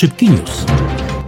[0.00, 0.64] Szybki news.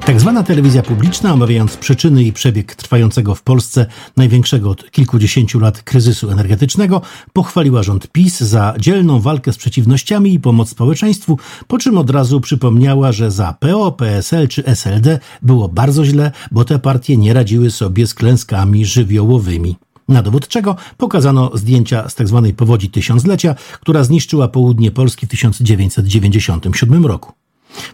[0.06, 3.86] Tak zwana telewizja publiczna, omawiając przyczyny i przebieg trwającego w Polsce
[4.16, 10.40] największego od kilkudziesięciu lat kryzysu energetycznego, pochwaliła rząd PiS za dzielną walkę z przeciwnościami i
[10.40, 16.04] pomoc społeczeństwu, po czym od razu przypomniała, że za PO, PSL czy SLD było bardzo
[16.04, 19.76] źle, bo te partie nie radziły sobie z klęskami żywiołowymi.
[20.08, 22.42] Na dowód czego pokazano zdjęcia z tzw.
[22.46, 27.41] Tak powodzi tysiąclecia, która zniszczyła południe Polski w 1997 roku.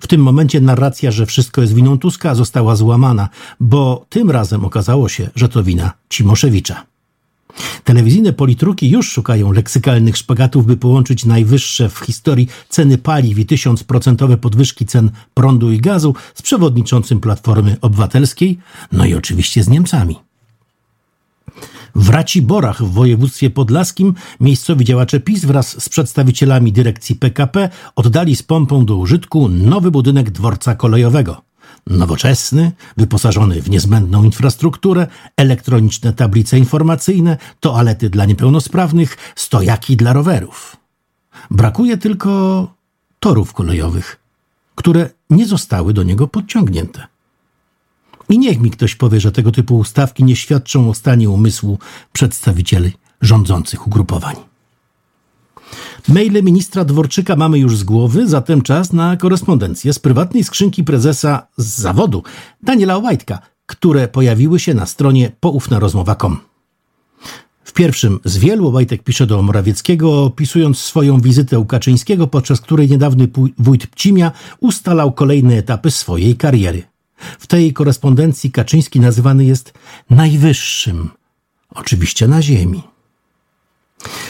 [0.00, 3.28] W tym momencie narracja, że wszystko jest winą Tuska, została złamana,
[3.60, 6.86] bo tym razem okazało się, że to wina Cimoszewicza.
[7.84, 14.36] Telewizyjne politruki już szukają leksykalnych szpagatów, by połączyć najwyższe w historii ceny paliw i tysiącprocentowe
[14.36, 18.58] podwyżki cen prądu i gazu z przewodniczącym Platformy Obywatelskiej,
[18.92, 20.27] no i oczywiście z Niemcami.
[21.94, 28.42] W Raciborach w województwie podlaskim miejscowi działacze PiS wraz z przedstawicielami dyrekcji PKP oddali z
[28.42, 31.42] pompą do użytku nowy budynek dworca kolejowego.
[31.86, 35.06] Nowoczesny, wyposażony w niezbędną infrastrukturę,
[35.36, 40.76] elektroniczne tablice informacyjne, toalety dla niepełnosprawnych, stojaki dla rowerów.
[41.50, 42.74] Brakuje tylko
[43.20, 44.20] torów kolejowych,
[44.74, 47.06] które nie zostały do niego podciągnięte.
[48.28, 51.78] I niech mi ktoś powie, że tego typu ustawki nie świadczą o stanie umysłu
[52.12, 54.36] przedstawicieli rządzących ugrupowań.
[56.08, 61.46] Maile ministra Dworczyka mamy już z głowy, zatem czas na korespondencję z prywatnej skrzynki prezesa
[61.56, 62.22] z zawodu
[62.62, 66.38] Daniela Łajtka, które pojawiły się na stronie poufnarozmowa.com.
[67.64, 72.88] W pierwszym z wielu Łajtek pisze do Morawieckiego, opisując swoją wizytę u Kaczyńskiego, podczas której
[72.88, 73.28] niedawny
[73.58, 76.82] wójt Pcimia ustalał kolejne etapy swojej kariery.
[77.38, 79.72] W tej korespondencji Kaczyński nazywany jest
[80.10, 81.10] najwyższym,
[81.74, 82.82] oczywiście na ziemi.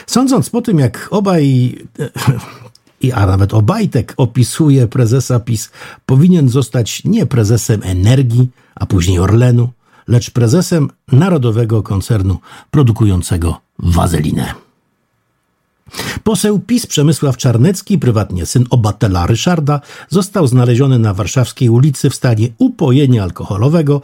[0.07, 1.75] Sądząc po tym, jak obaj,
[3.01, 5.71] i a nawet Obajtek opisuje prezesa PiS,
[6.07, 9.69] powinien zostać nie prezesem energii, a później Orlenu,
[10.09, 12.39] lecz prezesem narodowego koncernu
[12.71, 14.68] produkującego wazelinę.
[16.23, 22.49] Poseł PiS Przemysław Czarnecki, prywatnie syn obatela Ryszarda, został znaleziony na warszawskiej ulicy w stanie
[22.59, 24.03] upojenia alkoholowego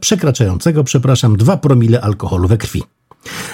[0.00, 2.82] przekraczającego, przepraszam, 2 promile alkoholu we krwi.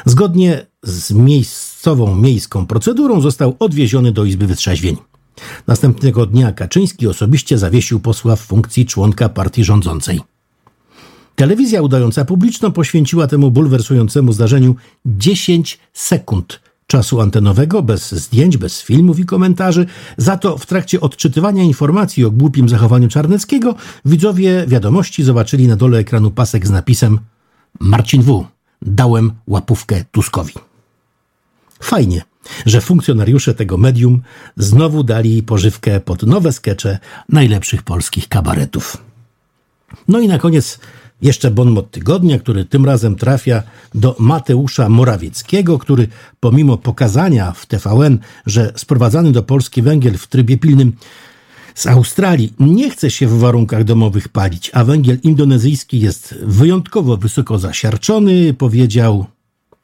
[0.04, 4.96] Zgodnie z miejscową miejską procedurą został odwieziony do Izby Wytrzeźwień.
[5.66, 10.20] Następnego dnia Kaczyński osobiście zawiesił posła w funkcji członka partii rządzącej.
[11.36, 14.74] Telewizja udająca publiczną poświęciła temu bulwersującemu zdarzeniu
[15.06, 19.86] 10 sekund czasu antenowego, bez zdjęć, bez filmów i komentarzy.
[20.16, 23.74] Za to w trakcie odczytywania informacji o głupim zachowaniu Czarneckiego
[24.04, 27.18] widzowie wiadomości zobaczyli na dole ekranu pasek z napisem
[27.80, 28.46] Marcin W.
[28.82, 30.52] Dałem łapówkę Tuskowi.
[31.80, 32.22] Fajnie,
[32.66, 34.22] że funkcjonariusze tego medium
[34.56, 36.98] znowu dali pożywkę pod nowe skecze
[37.28, 38.96] najlepszych polskich kabaretów.
[40.08, 40.78] No i na koniec
[41.22, 43.62] jeszcze bonmot tygodnia, który tym razem trafia
[43.94, 46.08] do Mateusza Morawieckiego, który
[46.40, 50.92] pomimo pokazania w TVN, że sprowadzany do Polski węgiel w trybie pilnym
[51.74, 57.58] z Australii nie chce się w warunkach domowych palić, a węgiel indonezyjski jest wyjątkowo wysoko
[57.58, 59.26] zasiarczony, powiedział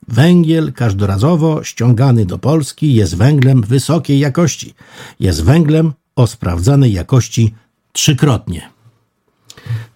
[0.08, 4.74] Węgiel każdorazowo ściągany do Polski jest węglem wysokiej jakości.
[5.20, 7.54] Jest węglem o sprawdzanej jakości
[7.92, 8.70] trzykrotnie.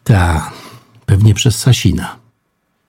[0.05, 0.53] Ta
[1.07, 2.26] pewnie przez Sasina.